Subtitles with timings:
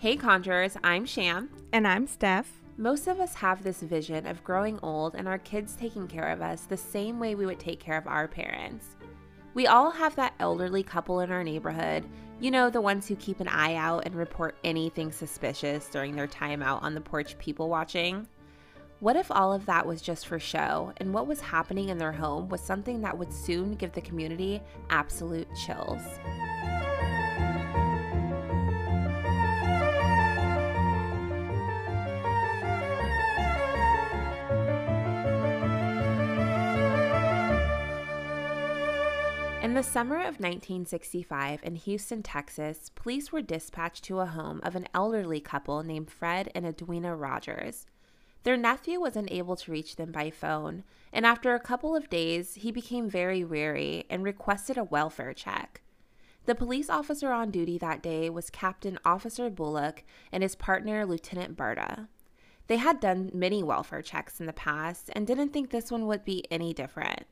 [0.00, 1.50] Hey Conjurers, I'm Sham.
[1.72, 2.60] And I'm Steph.
[2.76, 6.40] Most of us have this vision of growing old and our kids taking care of
[6.40, 8.94] us the same way we would take care of our parents.
[9.54, 12.06] We all have that elderly couple in our neighborhood,
[12.38, 16.28] you know, the ones who keep an eye out and report anything suspicious during their
[16.28, 18.28] time out on the porch people watching.
[19.00, 22.12] What if all of that was just for show and what was happening in their
[22.12, 26.02] home was something that would soon give the community absolute chills?
[39.68, 44.74] In the summer of 1965 in Houston, Texas, police were dispatched to a home of
[44.74, 47.84] an elderly couple named Fred and Edwina Rogers.
[48.44, 52.54] Their nephew was unable to reach them by phone, and after a couple of days,
[52.54, 55.82] he became very weary and requested a welfare check.
[56.46, 61.58] The police officer on duty that day was Captain Officer Bullock and his partner, Lieutenant
[61.58, 62.08] Barta.
[62.68, 66.24] They had done many welfare checks in the past and didn't think this one would
[66.24, 67.26] be any different.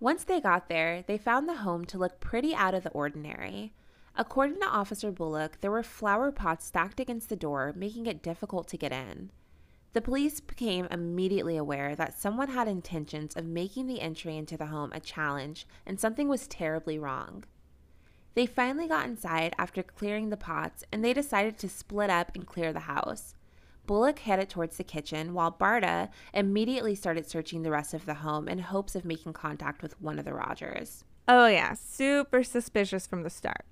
[0.00, 3.72] Once they got there, they found the home to look pretty out of the ordinary.
[4.14, 8.68] According to Officer Bullock, there were flower pots stacked against the door, making it difficult
[8.68, 9.30] to get in.
[9.94, 14.66] The police became immediately aware that someone had intentions of making the entry into the
[14.66, 17.44] home a challenge and something was terribly wrong.
[18.34, 22.46] They finally got inside after clearing the pots and they decided to split up and
[22.46, 23.34] clear the house.
[23.88, 28.46] Bullock headed towards the kitchen while Barta immediately started searching the rest of the home
[28.46, 31.04] in hopes of making contact with one of the Rogers.
[31.26, 33.64] Oh, yeah, super suspicious from the start.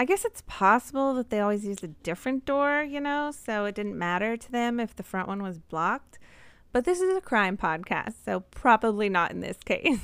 [0.00, 3.76] I guess it's possible that they always used a different door, you know, so it
[3.76, 6.18] didn't matter to them if the front one was blocked.
[6.72, 10.00] But this is a crime podcast, so probably not in this case.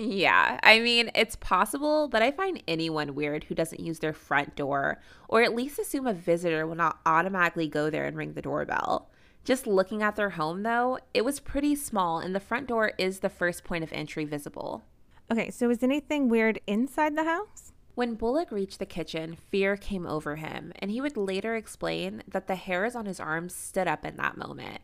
[0.00, 4.56] Yeah, I mean, it's possible, but I find anyone weird who doesn't use their front
[4.56, 4.98] door
[5.28, 9.10] or at least assume a visitor will not automatically go there and ring the doorbell.
[9.44, 13.18] Just looking at their home, though, it was pretty small and the front door is
[13.18, 14.84] the first point of entry visible.
[15.30, 17.72] Okay, so is anything weird inside the house?
[17.94, 22.46] When Bullock reached the kitchen, fear came over him, and he would later explain that
[22.46, 24.80] the hairs on his arms stood up in that moment.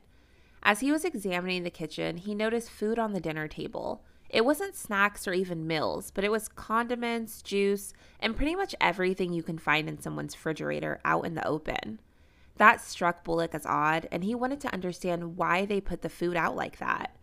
[0.62, 4.04] As he was examining the kitchen, he noticed food on the dinner table.
[4.36, 9.32] It wasn't snacks or even meals, but it was condiments, juice, and pretty much everything
[9.32, 12.00] you can find in someone's refrigerator out in the open.
[12.58, 16.36] That struck Bullock as odd, and he wanted to understand why they put the food
[16.36, 17.16] out like that.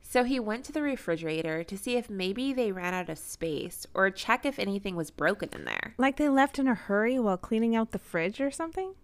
[0.00, 3.84] So he went to the refrigerator to see if maybe they ran out of space
[3.92, 5.94] or check if anything was broken in there.
[5.98, 8.94] Like they left in a hurry while cleaning out the fridge or something?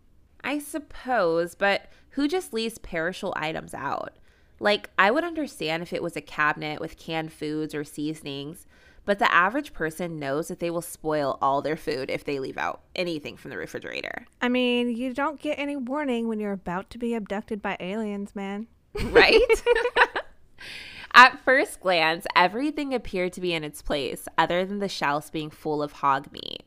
[0.45, 4.13] I suppose, but who just leaves perishable items out?
[4.59, 8.67] Like, I would understand if it was a cabinet with canned foods or seasonings,
[9.05, 12.59] but the average person knows that they will spoil all their food if they leave
[12.59, 14.27] out anything from the refrigerator.
[14.43, 18.35] I mean, you don't get any warning when you're about to be abducted by aliens,
[18.35, 18.67] man.
[19.05, 19.41] Right?
[21.15, 25.51] At first glance, everything appeared to be in its place, other than the shelves being
[25.51, 26.65] full of hog meat.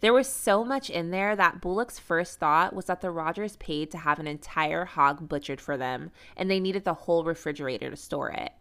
[0.00, 3.90] There was so much in there that Bullock's first thought was that the Rogers paid
[3.90, 7.96] to have an entire hog butchered for them, and they needed the whole refrigerator to
[7.96, 8.52] store it.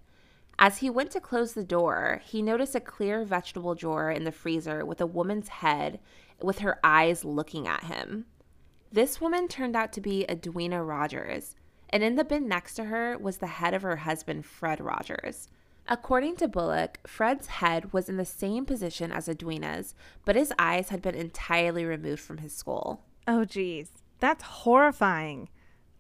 [0.61, 4.31] As he went to close the door, he noticed a clear vegetable drawer in the
[4.33, 6.01] freezer with a woman's head
[6.41, 8.25] with her eyes looking at him.
[8.91, 11.55] This woman turned out to be Edwina Rogers,
[11.89, 15.47] and in the bin next to her was the head of her husband, Fred Rogers.
[15.91, 20.89] According to Bullock, Fred's head was in the same position as Edwina's, but his eyes
[20.89, 23.07] had been entirely removed from his skull.
[23.27, 23.89] Oh, geez.
[24.19, 25.49] That's horrifying.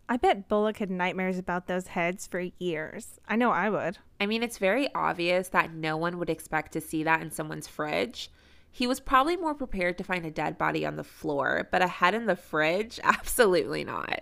[0.07, 3.19] I bet Bullock had nightmares about those heads for years.
[3.27, 3.97] I know I would.
[4.19, 7.67] I mean, it's very obvious that no one would expect to see that in someone's
[7.67, 8.29] fridge.
[8.69, 11.87] He was probably more prepared to find a dead body on the floor, but a
[11.87, 12.99] head in the fridge?
[13.03, 14.21] Absolutely not.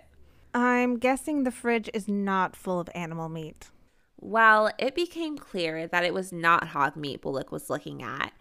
[0.54, 3.70] I'm guessing the fridge is not full of animal meat.
[4.20, 8.32] Well, it became clear that it was not hog meat Bullock was looking at,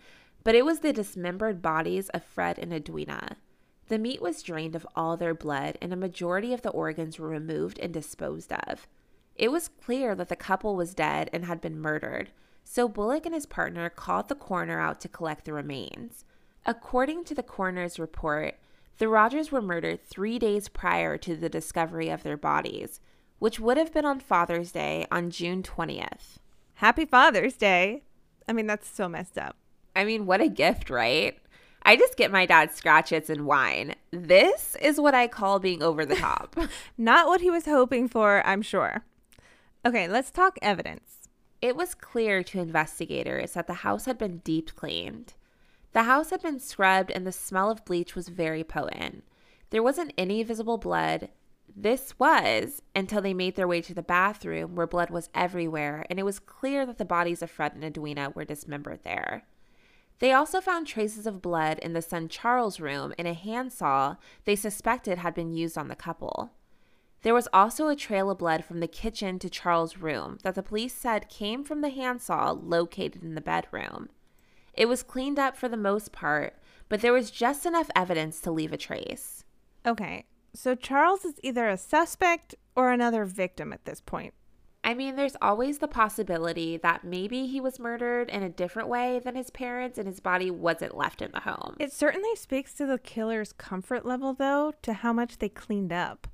[0.44, 3.38] but it was the dismembered bodies of Fred and Edwina.
[3.88, 7.30] The meat was drained of all their blood, and a majority of the organs were
[7.30, 8.88] removed and disposed of.
[9.36, 12.32] It was clear that the couple was dead and had been murdered,
[12.64, 16.26] so Bullock and his partner called the coroner out to collect the remains.
[16.66, 18.56] According to the coroner's report,
[18.98, 23.00] the Rogers were murdered three days prior to the discovery of their bodies,
[23.40, 26.38] which would have been on Father's Day on June 20th.
[26.76, 28.04] Happy Father's Day.
[28.48, 29.58] I mean, that's so messed up.
[29.96, 31.38] I mean, what a gift, right?
[31.84, 33.96] I just get my dad scratchets and wine.
[34.12, 36.56] This is what I call being over the top.
[36.98, 39.06] Not what he was hoping for, I'm sure.
[39.86, 41.30] Okay, let's talk evidence.
[41.62, 45.34] It was clear to investigators that the house had been deep cleaned.
[45.94, 49.24] The house had been scrubbed and the smell of bleach was very potent.
[49.70, 51.30] There wasn't any visible blood.
[51.80, 56.18] This was until they made their way to the bathroom where blood was everywhere, and
[56.18, 59.44] it was clear that the bodies of Fred and Edwina were dismembered there.
[60.18, 64.16] They also found traces of blood in the son Charles' room in a handsaw
[64.46, 66.50] they suspected had been used on the couple.
[67.22, 70.64] There was also a trail of blood from the kitchen to Charles' room that the
[70.64, 74.10] police said came from the handsaw located in the bedroom.
[74.74, 76.56] It was cleaned up for the most part,
[76.90, 79.44] but there was just enough evidence to leave a trace.
[79.86, 84.34] Okay, so Charles is either a suspect or another victim at this point.
[84.84, 89.20] I mean, there's always the possibility that maybe he was murdered in a different way
[89.20, 91.76] than his parents and his body wasn't left in the home.
[91.78, 96.28] It certainly speaks to the killer's comfort level, though, to how much they cleaned up.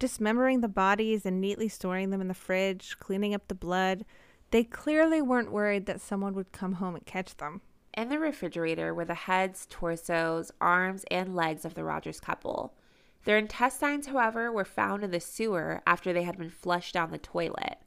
[0.00, 4.04] Dismembering the bodies and neatly storing them in the fridge, cleaning up the blood,
[4.50, 7.60] they clearly weren't worried that someone would come home and catch them.
[7.94, 12.74] In the refrigerator were the heads, torsos, arms, and legs of the Rogers couple.
[13.24, 17.18] Their intestines, however, were found in the sewer after they had been flushed down the
[17.18, 17.78] toilet.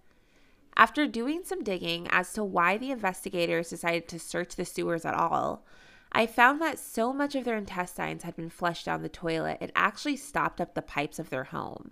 [0.77, 5.13] After doing some digging as to why the investigators decided to search the sewers at
[5.13, 5.65] all,
[6.11, 9.71] I found that so much of their intestines had been flushed down the toilet it
[9.75, 11.91] actually stopped up the pipes of their home.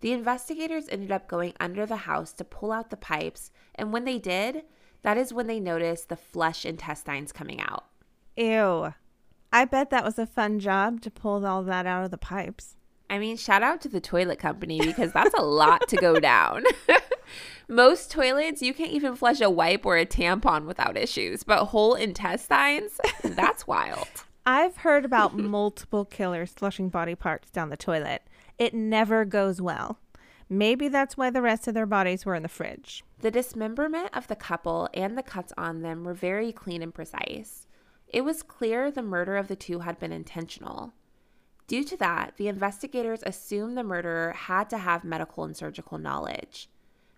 [0.00, 4.04] The investigators ended up going under the house to pull out the pipes, and when
[4.04, 4.64] they did,
[5.02, 7.84] that is when they noticed the flush intestines coming out.
[8.36, 8.94] Ew.
[9.52, 12.76] I bet that was a fun job to pull all that out of the pipes.
[13.10, 16.64] I mean, shout out to the toilet company because that's a lot to go down.
[17.68, 21.94] Most toilets, you can't even flush a wipe or a tampon without issues, but whole
[21.94, 24.08] intestines, that's wild.
[24.46, 28.22] I've heard about multiple killers flushing body parts down the toilet.
[28.58, 29.98] It never goes well.
[30.48, 33.04] Maybe that's why the rest of their bodies were in the fridge.
[33.20, 37.66] The dismemberment of the couple and the cuts on them were very clean and precise.
[38.12, 40.92] It was clear the murder of the two had been intentional.
[41.66, 46.68] Due to that, the investigators assumed the murderer had to have medical and surgical knowledge.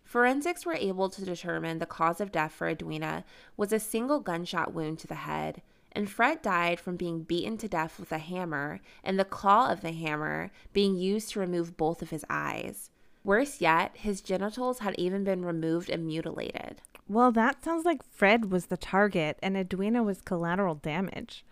[0.04, 3.24] Forensics were able to determine the cause of death for Edwina
[3.56, 7.68] was a single gunshot wound to the head, and Fred died from being beaten to
[7.68, 12.02] death with a hammer and the claw of the hammer being used to remove both
[12.02, 12.90] of his eyes.
[13.24, 16.82] Worse yet, his genitals had even been removed and mutilated.
[17.08, 21.44] Well, that sounds like Fred was the target and Edwina was collateral damage.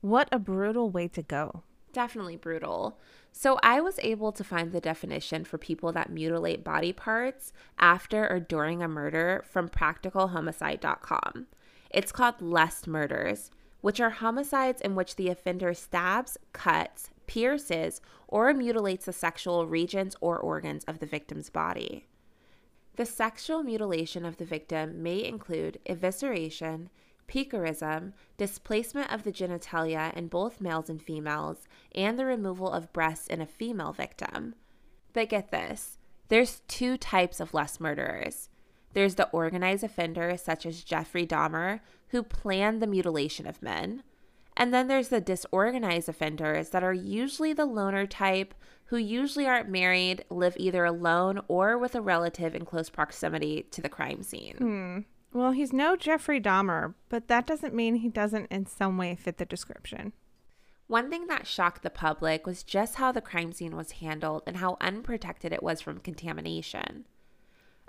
[0.00, 1.62] What a brutal way to go.
[1.92, 2.98] Definitely brutal.
[3.32, 8.28] So, I was able to find the definition for people that mutilate body parts after
[8.28, 11.46] or during a murder from practicalhomicide.com.
[11.90, 13.50] It's called lust murders,
[13.80, 20.16] which are homicides in which the offender stabs, cuts, pierces, or mutilates the sexual regions
[20.20, 22.08] or organs of the victim's body.
[22.96, 26.88] The sexual mutilation of the victim may include evisceration,
[27.28, 33.28] piquerism, displacement of the genitalia in both males and females, and the removal of breasts
[33.28, 34.56] in a female victim.
[35.12, 35.98] But get this
[36.30, 38.48] there's two types of lust murderers.
[38.92, 41.78] There's the organized offender, such as Jeffrey Dahmer,
[42.08, 44.02] who planned the mutilation of men.
[44.60, 48.52] And then there's the disorganized offenders that are usually the loner type
[48.84, 53.80] who usually aren't married, live either alone or with a relative in close proximity to
[53.80, 54.56] the crime scene.
[54.58, 54.98] Hmm.
[55.32, 59.38] Well, he's no Jeffrey Dahmer, but that doesn't mean he doesn't in some way fit
[59.38, 60.12] the description.
[60.88, 64.58] One thing that shocked the public was just how the crime scene was handled and
[64.58, 67.06] how unprotected it was from contamination.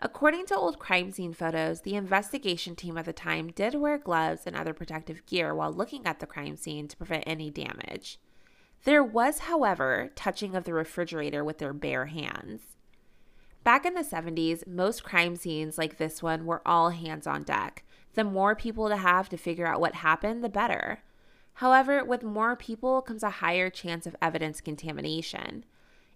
[0.03, 4.48] According to old crime scene photos, the investigation team at the time did wear gloves
[4.48, 8.20] and other protective gear while looking at the crime scene to prevent any damage.
[8.84, 12.62] There was, however, touching of the refrigerator with their bare hands.
[13.63, 17.84] Back in the 70s, most crime scenes like this one were all hands on deck.
[18.15, 21.03] The more people to have to figure out what happened, the better.
[21.55, 25.63] However, with more people comes a higher chance of evidence contamination.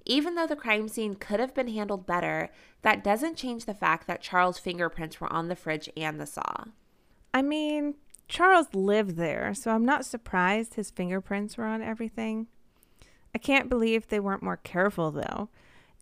[0.06, 2.50] Even though the crime scene could have been handled better,
[2.84, 6.66] that doesn't change the fact that Charles' fingerprints were on the fridge and the saw.
[7.34, 7.96] I mean,
[8.28, 12.48] Charles lived there, so I'm not surprised his fingerprints were on everything.
[13.34, 15.50] I can't believe they weren't more careful, though.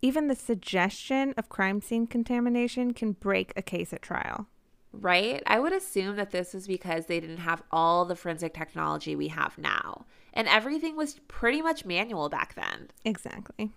[0.01, 4.47] Even the suggestion of crime scene contamination can break a case at trial.
[4.91, 5.41] Right?
[5.47, 9.29] I would assume that this was because they didn't have all the forensic technology we
[9.29, 10.05] have now.
[10.33, 12.89] And everything was pretty much manual back then.
[13.05, 13.71] Exactly.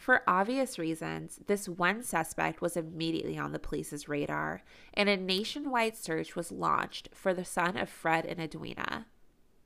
[0.00, 4.62] For obvious reasons, this one suspect was immediately on the police's radar,
[4.94, 9.08] and a nationwide search was launched for the son of Fred and Edwina,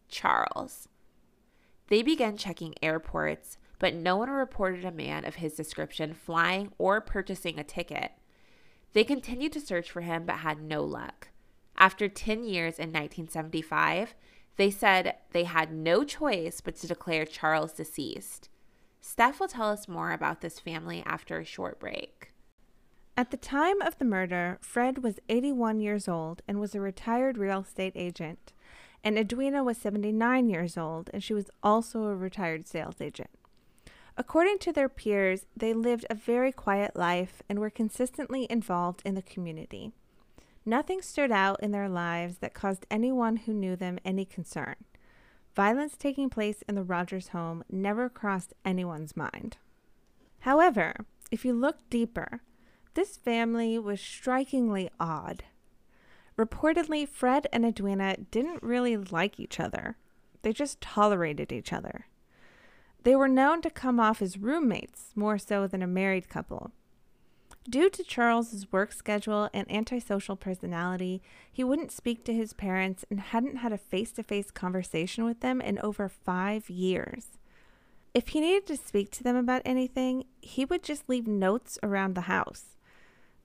[0.09, 0.89] Charles.
[1.87, 7.01] They began checking airports, but no one reported a man of his description flying or
[7.01, 8.11] purchasing a ticket.
[8.93, 11.29] They continued to search for him but had no luck.
[11.79, 14.17] After 10 years in 1975,
[14.57, 18.49] they said they had no choice but to declare Charles deceased.
[19.07, 22.33] Steph will tell us more about this family after a short break.
[23.19, 27.37] At the time of the murder, Fred was 81 years old and was a retired
[27.37, 28.55] real estate agent,
[29.05, 33.29] and Edwina was 79 years old and she was also a retired sales agent.
[34.17, 39.15] According to their peers, they lived a very quiet life and were consistently involved in
[39.15, 39.93] the community.
[40.65, 44.77] Nothing stood out in their lives that caused anyone who knew them any concern.
[45.55, 49.57] Violence taking place in the Rogers home never crossed anyone's mind.
[50.41, 52.43] However, if you look deeper,
[52.95, 55.45] this family was strikingly odd.
[56.37, 59.97] Reportedly, Fred and Edwina didn't really like each other,
[60.43, 62.07] they just tolerated each other.
[63.05, 66.73] They were known to come off as roommates more so than a married couple.
[67.69, 73.19] Due to Charles's work schedule and antisocial personality, he wouldn't speak to his parents and
[73.19, 77.39] hadn't had a face to face conversation with them in over five years.
[78.13, 82.15] If he needed to speak to them about anything, he would just leave notes around
[82.15, 82.77] the house.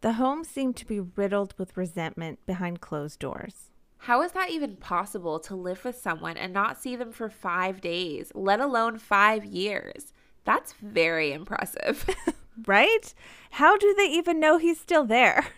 [0.01, 3.71] The home seemed to be riddled with resentment behind closed doors.
[4.03, 7.81] How is that even possible to live with someone and not see them for five
[7.81, 10.13] days, let alone five years?
[10.43, 12.05] That's very impressive.
[12.68, 13.13] right?
[13.51, 15.48] How do they even know he's still there?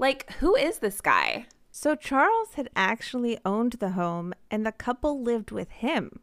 [0.00, 1.46] Like, who is this guy?
[1.72, 6.20] So, Charles had actually owned the home and the couple lived with him.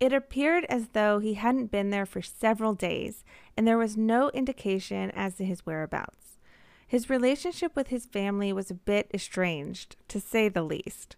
[0.00, 3.22] It appeared as though he hadn't been there for several days,
[3.54, 6.38] and there was no indication as to his whereabouts.
[6.86, 11.16] His relationship with his family was a bit estranged, to say the least.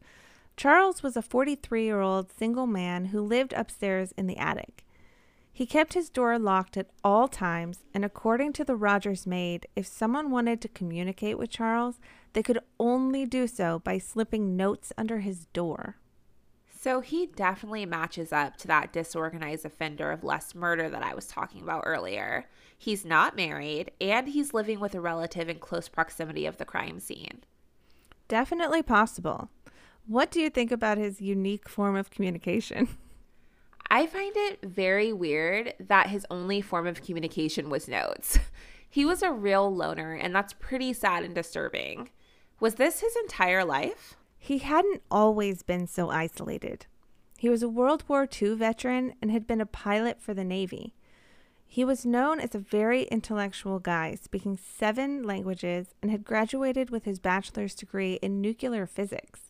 [0.57, 4.85] Charles was a 43 year old single man who lived upstairs in the attic.
[5.59, 9.89] He kept his door locked at all times, and according to the Rogers maid, if
[9.89, 11.99] someone wanted to communicate with Charles,
[12.33, 15.97] they could only do so by slipping notes under his door.
[16.71, 21.27] So he definitely matches up to that disorganized offender of lust murder that I was
[21.27, 22.49] talking about earlier.
[22.79, 27.01] He's not married, and he's living with a relative in close proximity of the crime
[27.01, 27.43] scene.
[28.29, 29.51] Definitely possible.
[30.07, 32.97] What do you think about his unique form of communication?
[33.91, 38.39] I find it very weird that his only form of communication was notes.
[38.91, 42.09] He was a real loner, and that's pretty sad and disturbing.
[42.59, 44.17] Was this his entire life?
[44.39, 46.87] He hadn't always been so isolated.
[47.39, 50.95] He was a World War II veteran and had been a pilot for the Navy.
[51.67, 57.05] He was known as a very intellectual guy, speaking seven languages, and had graduated with
[57.05, 59.48] his bachelor's degree in nuclear physics.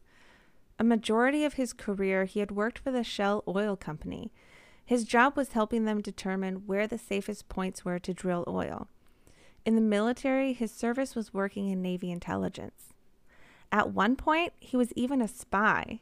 [0.79, 4.33] A majority of his career, he had worked for the Shell Oil Company.
[4.85, 8.89] His job was helping them determine where the safest points were to drill oil.
[9.67, 12.95] In the military, his service was working in Navy intelligence.
[13.73, 16.01] At one point, he was even a spy.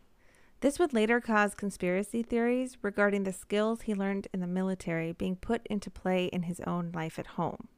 [0.61, 5.37] This would later cause conspiracy theories regarding the skills he learned in the military being
[5.37, 7.69] put into play in his own life at home.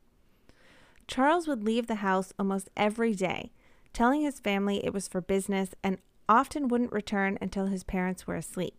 [1.07, 3.53] Charles would leave the house almost every day,
[3.93, 8.37] telling his family it was for business and often wouldn't return until his parents were
[8.37, 8.75] asleep.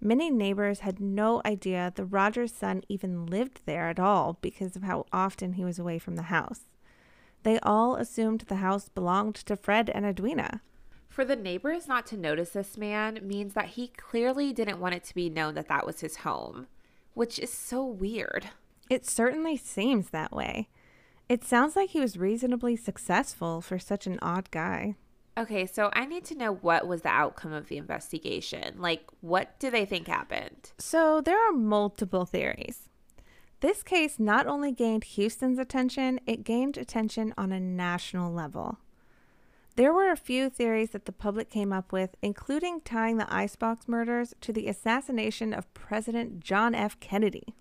[0.00, 4.82] Many neighbors had no idea the Rogers son even lived there at all because of
[4.82, 6.62] how often he was away from the house.
[7.44, 10.60] They all assumed the house belonged to Fred and Edwina.
[11.08, 15.04] For the neighbors not to notice this man means that he clearly didn't want it
[15.04, 16.66] to be known that that was his home,
[17.14, 18.50] which is so weird.
[18.90, 20.68] It certainly seems that way.
[21.28, 24.96] It sounds like he was reasonably successful for such an odd guy.
[25.38, 28.76] Okay, so I need to know what was the outcome of the investigation.
[28.78, 30.72] Like, what do they think happened?
[30.78, 32.88] So, there are multiple theories.
[33.60, 38.78] This case not only gained Houston's attention, it gained attention on a national level.
[39.76, 43.86] There were a few theories that the public came up with, including tying the Icebox
[43.86, 46.98] murders to the assassination of President John F.
[46.98, 47.54] Kennedy.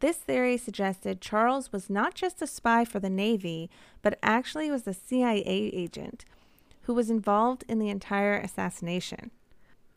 [0.00, 3.68] This theory suggested Charles was not just a spy for the Navy,
[4.00, 6.24] but actually was a CIA agent
[6.88, 9.30] who was involved in the entire assassination.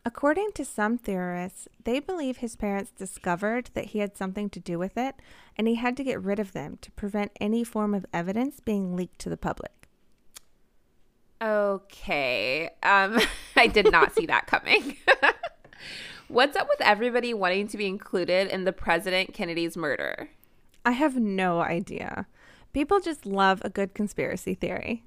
[0.04, 4.78] According to some theorists, they believe his parents discovered that he had something to do
[4.78, 5.14] with it,
[5.56, 8.94] and he had to get rid of them to prevent any form of evidence being
[8.94, 9.88] leaked to the public.
[11.40, 12.68] Okay.
[12.82, 13.18] Um,
[13.56, 14.98] I did not see that coming.
[16.28, 20.28] What's up with everybody wanting to be included in the President Kennedy's murder?
[20.84, 22.26] I have no idea.
[22.74, 25.04] People just love a good conspiracy theory.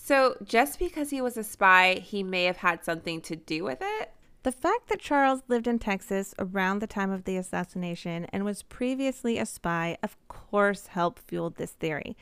[0.00, 3.80] So, just because he was a spy, he may have had something to do with
[3.82, 4.12] it?
[4.42, 8.62] The fact that Charles lived in Texas around the time of the assassination and was
[8.62, 12.16] previously a spy, of course, helped fuel this theory.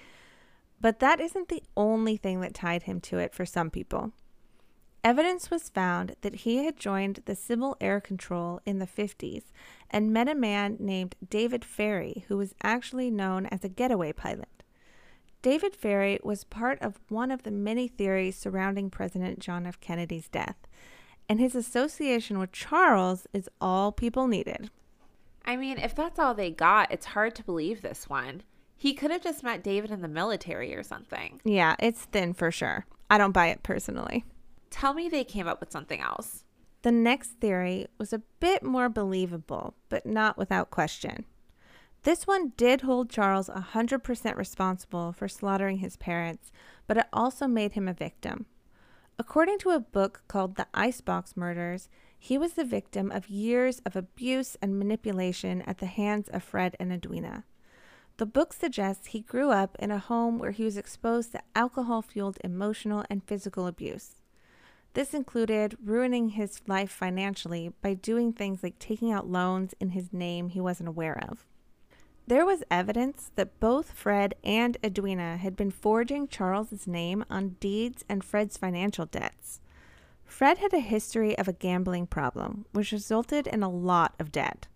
[0.81, 4.13] But that isn't the only thing that tied him to it for some people.
[5.05, 9.45] Evidence was found that he had joined the Civil Air Control in the 50s
[9.91, 14.56] and met a man named David Ferrie, who was actually known as a getaway pilot.
[15.47, 19.79] David Ferrie was part of one of the many theories surrounding President John F.
[19.79, 20.57] Kennedy's death,
[21.29, 24.71] and his association with Charles is all people needed.
[25.45, 28.43] I mean, if that's all they got, it's hard to believe this one.
[28.77, 31.41] He could have just met David in the military or something.
[31.45, 32.85] Yeah, it's thin for sure.
[33.09, 34.25] I don't buy it personally.
[34.71, 36.43] Tell me they came up with something else.
[36.83, 41.25] The next theory was a bit more believable, but not without question.
[42.07, 46.53] This one did hold Charles 100% responsible for slaughtering his parents,
[46.87, 48.47] but it also made him a victim.
[49.19, 53.97] According to a book called The Icebox Murders, he was the victim of years of
[53.97, 57.43] abuse and manipulation at the hands of Fred and Edwina.
[58.19, 62.03] The book suggests he grew up in a home where he was exposed to alcohol
[62.03, 64.23] fueled emotional and physical abuse.
[64.95, 70.13] This included ruining his life financially by doing things like taking out loans in his
[70.13, 71.45] name he wasn't aware of.
[72.29, 78.05] There was evidence that both Fred and Edwina had been forging Charles's name on deeds
[78.09, 79.61] and Fred's financial debts.
[80.25, 84.67] Fred had a history of a gambling problem, which resulted in a lot of debt.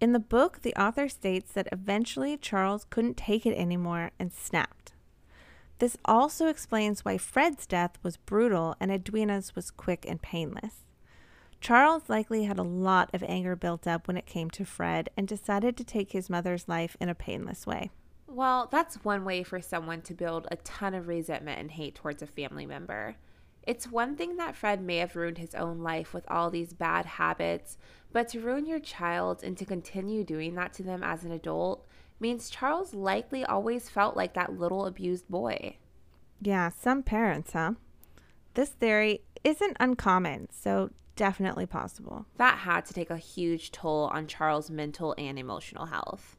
[0.00, 4.92] In the book, the author states that eventually Charles couldn't take it anymore and snapped.
[5.80, 10.84] This also explains why Fred's death was brutal and Edwina's was quick and painless.
[11.60, 15.28] Charles likely had a lot of anger built up when it came to Fred and
[15.28, 17.90] decided to take his mother's life in a painless way.
[18.26, 22.22] Well, that's one way for someone to build a ton of resentment and hate towards
[22.22, 23.16] a family member.
[23.64, 27.04] It's one thing that Fred may have ruined his own life with all these bad
[27.04, 27.76] habits,
[28.12, 31.86] but to ruin your child and to continue doing that to them as an adult
[32.18, 35.76] means Charles likely always felt like that little abused boy.
[36.40, 37.74] Yeah, some parents, huh?
[38.54, 40.90] This theory isn't uncommon, so
[41.20, 42.24] definitely possible.
[42.38, 46.38] That had to take a huge toll on Charles' mental and emotional health.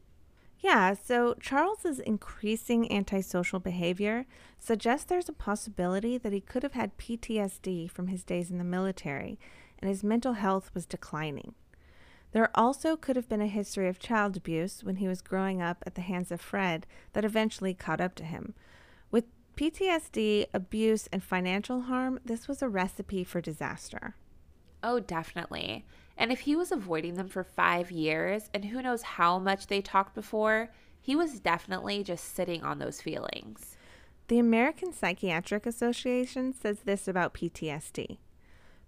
[0.59, 4.25] Yeah, so Charles's increasing antisocial behavior
[4.57, 8.63] suggests there's a possibility that he could have had PTSD from his days in the
[8.63, 9.37] military
[9.77, 11.53] and his mental health was declining.
[12.31, 15.83] There also could have been a history of child abuse when he was growing up
[15.85, 18.55] at the hands of Fred that eventually caught up to him.
[19.11, 24.15] With PTSD, abuse, and financial harm, this was a recipe for disaster.
[24.83, 25.85] Oh, definitely.
[26.17, 29.81] And if he was avoiding them for five years, and who knows how much they
[29.81, 30.69] talked before,
[31.01, 33.77] he was definitely just sitting on those feelings.
[34.27, 38.17] The American Psychiatric Association says this about PTSD.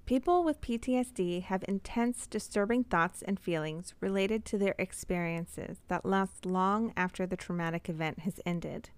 [0.05, 6.45] People with PTSD have intense, disturbing thoughts and feelings related to their experiences that last
[6.45, 8.89] long after the traumatic event has ended.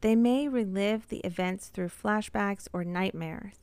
[0.00, 3.56] They may relive the events through flashbacks or nightmares.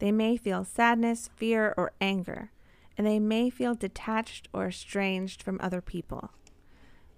[0.00, 2.50] They may feel sadness, fear, or anger,
[2.98, 6.30] and they may feel detached or estranged from other people.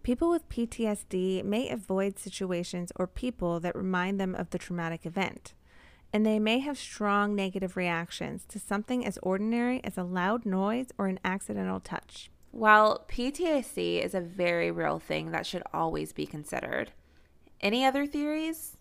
[0.03, 5.55] People with PTSD may avoid situations or people that remind them of the traumatic event
[6.13, 10.89] and they may have strong negative reactions to something as ordinary as a loud noise
[10.99, 12.31] or an accidental touch.
[12.51, 16.93] While PTSD is a very real thing that should always be considered.
[17.63, 18.77] Any other theories?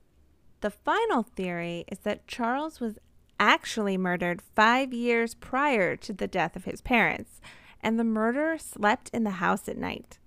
[0.60, 3.00] The final theory is that Charles was
[3.42, 7.42] actually murdered five years prior to the death of his parents,
[7.82, 10.20] and the murderer slept in the house at night.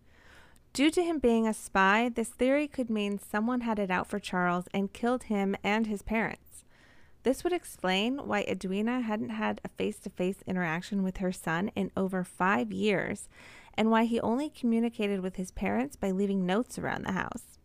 [0.72, 4.18] Due to him being a spy, this theory could mean someone had it out for
[4.18, 6.64] Charles and killed him and his parents.
[7.22, 11.70] This would explain why Edwina hadn't had a face to face interaction with her son
[11.77, 13.29] in over five years,
[13.74, 17.61] and why he only communicated with his parents by leaving notes around the house.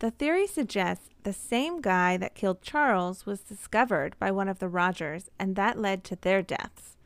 [0.00, 4.68] The theory suggests the same guy that killed Charles was discovered by one of the
[4.68, 6.96] Rogers, and that led to their deaths.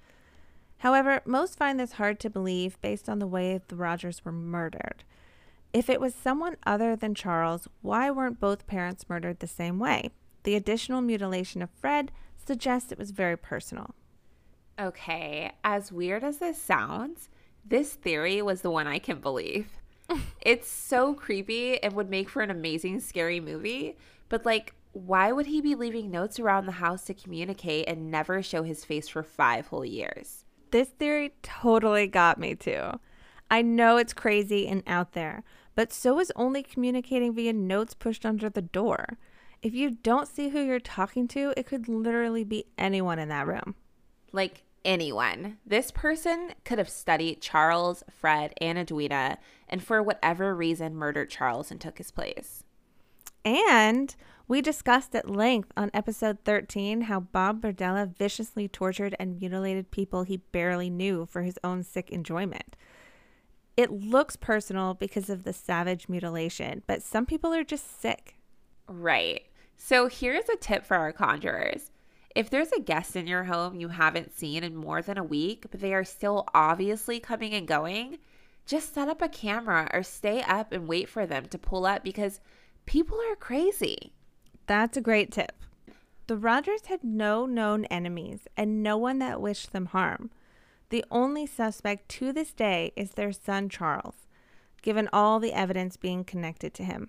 [0.79, 5.05] However, most find this hard to believe based on the way the Rogers were murdered.
[5.73, 10.11] If it was someone other than Charles, why weren't both parents murdered the same way?
[10.45, 13.95] The additional mutilation of Fred suggests it was very personal.
[14.79, 17.29] Okay, as weird as this sounds,
[17.65, 19.69] this theory was the one I can believe.
[20.41, 23.97] It's so creepy and would make for an amazing scary movie,
[24.29, 28.43] but like why would he be leaving notes around the house to communicate and never
[28.43, 30.45] show his face for 5 whole years?
[30.71, 32.99] This theory totally got me too.
[33.51, 35.45] I know it's crazy and out there,
[35.75, 39.19] but so is only communicating via notes pushed under the door.
[39.63, 43.47] If you don't see who you're talking to, it could literally be anyone in that
[43.47, 43.75] room.
[44.33, 45.59] Like anyone.
[45.67, 51.71] This person could have studied Charles, Fred, and Edwina, and for whatever reason murdered Charles
[51.71, 52.65] and took his place.
[53.45, 54.15] And
[54.49, 60.23] We discussed at length on episode 13 how Bob Berdella viciously tortured and mutilated people
[60.23, 62.75] he barely knew for his own sick enjoyment.
[63.77, 68.39] It looks personal because of the savage mutilation, but some people are just sick.
[68.89, 69.43] Right.
[69.77, 71.91] So here's a tip for our conjurers.
[72.35, 75.67] If there's a guest in your home you haven't seen in more than a week,
[75.71, 78.19] but they are still obviously coming and going,
[78.69, 82.05] just set up a camera or stay up and wait for them to pull up
[82.05, 82.39] because
[82.85, 84.13] people are crazy.
[84.67, 85.53] That's a great tip.
[86.27, 90.31] The Rogers had no known enemies and no one that wished them harm.
[90.91, 94.27] The only suspect to this day is their son Charles,
[94.83, 97.09] given all the evidence being connected to him.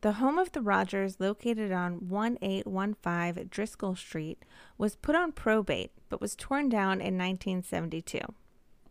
[0.00, 4.44] The home of the Rogers, located on 1815 Driscoll Street,
[4.76, 8.18] was put on probate but was torn down in 1972.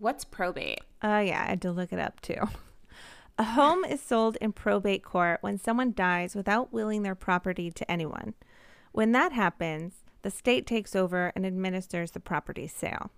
[0.01, 0.81] What's probate?
[1.03, 2.49] Oh, uh, yeah, I had to look it up too.
[3.37, 7.91] A home is sold in probate court when someone dies without willing their property to
[7.91, 8.33] anyone.
[8.93, 13.11] When that happens, the state takes over and administers the property sale.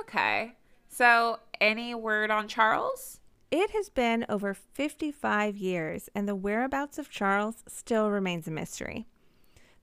[0.00, 0.54] Okay.
[0.88, 3.20] So, any word on Charles?
[3.50, 9.04] It has been over 55 years, and the whereabouts of Charles still remains a mystery.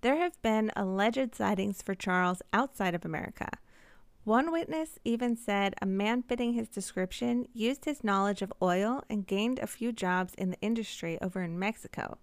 [0.02, 3.50] There have been alleged sightings for Charles outside of America.
[4.30, 9.26] One witness even said a man fitting his description used his knowledge of oil and
[9.26, 12.20] gained a few jobs in the industry over in Mexico.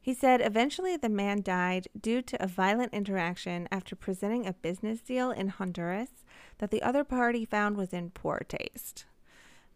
[0.00, 5.02] He said eventually the man died due to a violent interaction after presenting a business
[5.02, 6.24] deal in Honduras
[6.56, 9.04] that the other party found was in poor taste.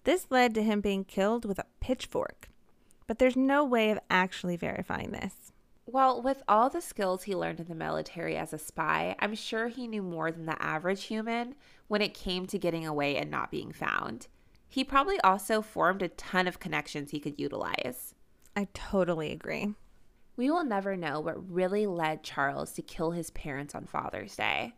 [0.05, 2.49] This led to him being killed with a pitchfork.
[3.07, 5.53] But there's no way of actually verifying this.
[5.93, 9.67] Well, with all the skills he learned in the military as a spy, I'm sure
[9.67, 11.57] he knew more than the average human
[11.89, 14.29] when it came to getting away and not being found.
[14.69, 18.15] He probably also formed a ton of connections he could utilize.
[18.55, 19.75] I totally agree.
[20.37, 24.75] We will never know what really led Charles to kill his parents on Father's Day.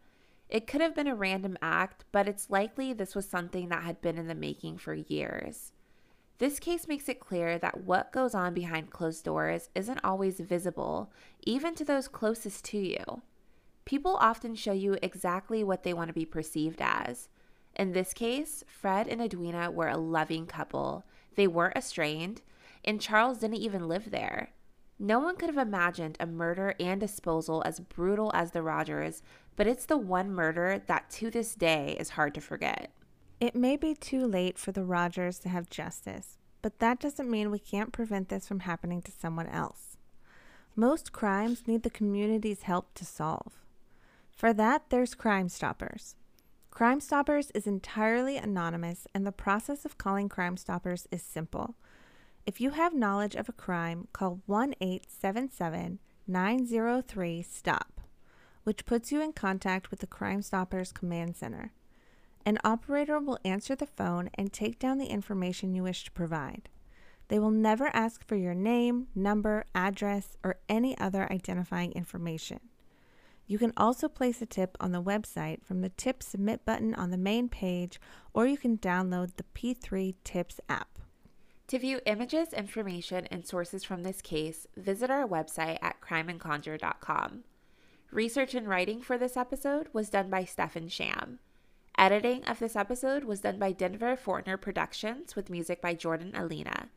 [0.49, 4.01] It could have been a random act, but it's likely this was something that had
[4.01, 5.72] been in the making for years.
[6.43, 11.13] This case makes it clear that what goes on behind closed doors isn't always visible,
[11.45, 13.23] even to those closest to you.
[13.85, 17.29] People often show you exactly what they want to be perceived as.
[17.77, 21.05] In this case, Fred and Edwina were a loving couple.
[21.37, 22.43] They weren't estranged,
[22.85, 24.51] and Charles didn't even live there.
[24.99, 29.23] No one could have imagined a murder and disposal as brutal as the Rogers,
[29.55, 32.91] but it's the one murder that to this day is hard to forget.
[33.43, 37.51] It may be too late for the Rogers to have justice, but that doesn't mean
[37.51, 39.97] we can't prevent this from happening to someone else.
[40.77, 43.55] Most crimes need the community's help to solve.
[44.31, 46.15] For that, there's Crime Stoppers.
[46.71, 51.75] Crime Stoppers is entirely anonymous, and the process of calling Crime Stoppers is simple.
[52.47, 58.01] If you have knowledge of a crime, call 1 877 903 STOP,
[58.63, 61.73] which puts you in contact with the Crime Stoppers Command Center.
[62.45, 66.69] An operator will answer the phone and take down the information you wish to provide.
[67.29, 72.61] They will never ask for your name, number, address, or any other identifying information.
[73.47, 77.11] You can also place a tip on the website from the Tip Submit button on
[77.11, 78.01] the main page,
[78.35, 80.99] or you can download the P3 Tips app.
[81.69, 87.45] To view images, information, and sources from this case, visit our website at crimeandconjure.com.
[88.11, 91.39] Research and writing for this episode was done by Steph and Sham.
[91.99, 96.89] Editing of this episode was done by Denver Fortner Productions with music by Jordan Alina.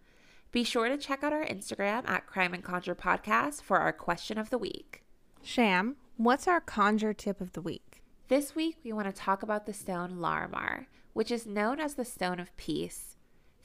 [0.51, 4.37] Be sure to check out our Instagram at Crime and Conjure Podcast for our question
[4.37, 5.03] of the week.
[5.43, 8.01] Sham, what's our conjure tip of the week?
[8.27, 12.05] This week, we want to talk about the stone Larimar, which is known as the
[12.05, 13.15] Stone of Peace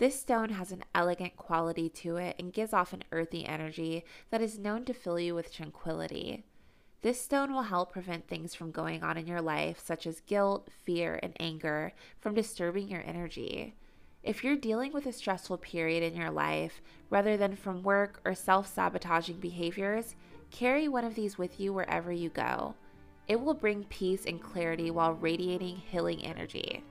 [0.01, 4.41] this stone has an elegant quality to it and gives off an earthy energy that
[4.41, 6.47] is known to fill you with tranquility.
[7.03, 10.69] This stone will help prevent things from going on in your life, such as guilt,
[10.85, 13.75] fear, and anger, from disturbing your energy.
[14.23, 18.35] If you're dealing with a stressful period in your life, rather than from work or
[18.35, 20.15] self sabotaging behaviors,
[20.51, 22.75] carry one of these with you wherever you go.
[23.29, 26.85] It will bring peace and clarity while radiating healing energy.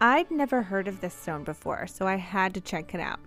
[0.00, 3.20] I'd never heard of this stone before, so I had to check it out.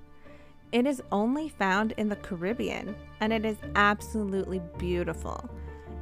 [0.72, 5.50] It is only found in the Caribbean, and it is absolutely beautiful.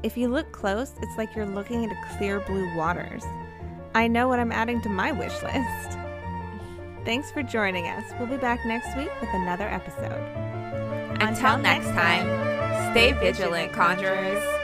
[0.03, 3.23] If you look close, it's like you're looking into clear blue waters.
[3.95, 5.97] I know what I'm adding to my wish list.
[7.03, 8.03] Thanks for joining us.
[8.19, 10.21] We'll be back next week with another episode.
[11.19, 14.56] Until, Until next time, time, stay vigilant, conjurers.